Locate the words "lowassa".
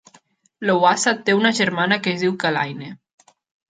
0.69-1.13